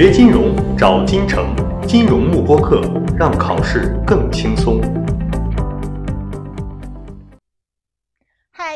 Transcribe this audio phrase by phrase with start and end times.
[0.00, 1.44] 学金融找金城，
[1.84, 2.80] 金融慕播课，
[3.18, 4.80] 让考试更轻松。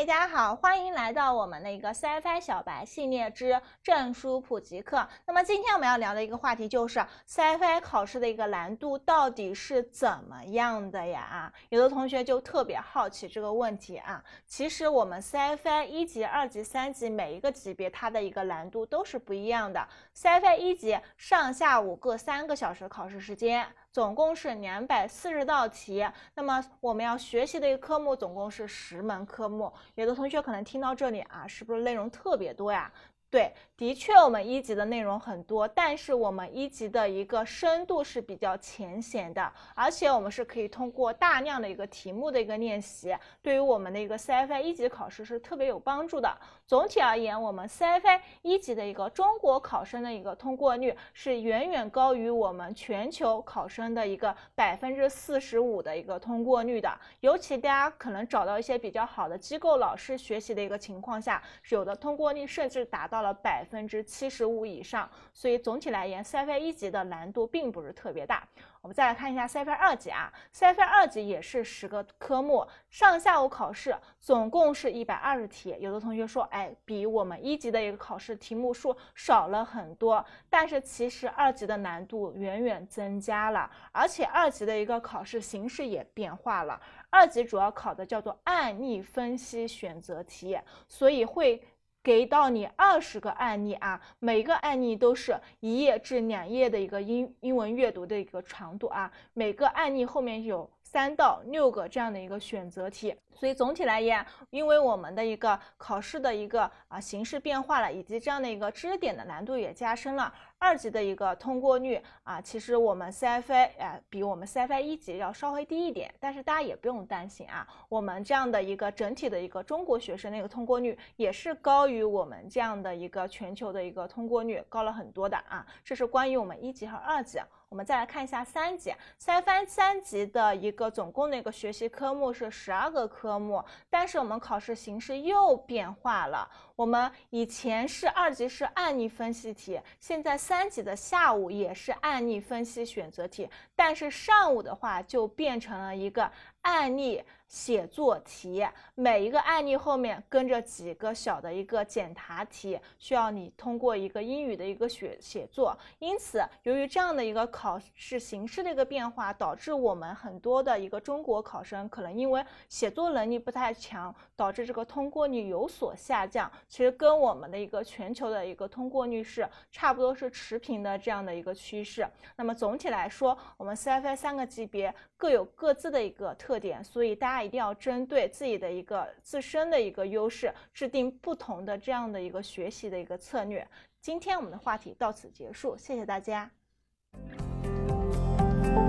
[0.03, 5.07] 大家好，欢迎来到我们的一个 CFI 小白系列之证书普及课。
[5.25, 6.99] 那么今天我们要聊的一个话题就是
[7.29, 11.21] CFI 考试的一个难度到底是怎么样的呀？
[11.21, 14.21] 啊，有的同学就特别好奇这个问题啊。
[14.45, 19.87] 其实我们 CFI 一级、二级、三级每一个级别它的一个难度都是不一样的。
[20.17, 23.65] CFI 一级上下午各三个小时考试时间。
[23.93, 26.03] 总共是两百四十道题，
[26.33, 29.71] 那么我们要学习的一个科目总共是十门科目。
[29.93, 32.91] 有的同学可能听到这里啊，是不是内容特别多呀？
[33.33, 46.31] 对，的确，我们一级的内容很多，但是我们一级的一个深度是比较浅显的，而且我们是可以通过大量的一个题目的一个练习，对于我们的一个 CFI 一级考试是特别有帮助的。
[46.67, 56.87] 总体而言，我们 CFI 一级的一个中国考生的一个通过率是远远高于我们全球考生的一个百分之四十五的一个通过率的。
[57.21, 63.22] 尤其大家可能找到一些比较好的机构老师学习的一个情况下，有的通过率甚至达到。
[63.23, 68.47] 了百分之七十五以上，所以总体来言，CFA 一级的难度并不是特别大。
[68.81, 75.73] 我们再来看一下 CFA 二级啊，CFA 二级也是十个科目，上下午考试，总共是一百二十题。
[75.79, 86.77] 有的同学说，哎，比我们一级的一个考试题目数少了很多，但是其实二级的难度远远增加了，而且二级的一个考试形式也变化了。
[87.09, 90.59] 二级主要考的叫做案例分析选择题，
[90.89, 91.63] 所以会。
[92.03, 100.69] 给到你二十个案例啊，每个案例都是一页至两页的一个英英文阅读的一个长度啊，每个案例后面有。
[100.93, 110.31] 三到六个这样的一个选择题，所以总体来言，因为我们的一个考试的一个啊形式变化了，以及这样的一个知识点的难度也加深了，
[110.63, 127.39] 二级的一个通过率啊，其实我们 CFA 啊比我们 CFA 一级要稍微低一点，但是大家也不用担心啊，我们这样的一个整体的一个中国学生的一个通过率也是高于我们这样的一个全球的一个通过率高了很多的啊，这是关于我们一级和二级。
[127.67, 136.47] 我们再来看一下三级，CFA 三级的一个总共的一个学习科目是十二个科目，但是我们考试形式又变化了。
[136.75, 146.31] 我们以前是二级是案例分析题，现在三三级的下午也是案例分析选择题，但是上午的话就变成了一个
[146.61, 147.23] 案例。
[147.53, 155.77] 写作题，每一个案例后面跟着几个小的一个简答题，需要你通过一个英语的一个写写作。
[155.99, 166.51] 因此，由于这样的一个考试形式的一个变化，导致我们很多的一个中国考生可能因为写作能力不太强，导致这个通过率有所下降。
[166.67, 172.03] 其实跟我们的一个全球的一个通过率是差不多是持平的这样的一个趋势。
[172.35, 177.42] 那么总体来说，我们 CFA 三个级别各有各自的一个特点，所以大家。
[177.43, 183.67] 一定要针对自己的一个自身的一个优势，制定不同的这样的一个学习的一个策略。
[184.01, 186.49] 今天我们的话题到此结束，谢谢大家。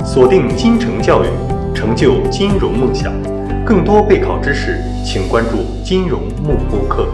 [0.04, 1.26] 锁定金城教育，
[1.74, 3.12] 成就金融梦想。
[3.64, 7.08] 更多备考知识，请关注金融幕布课。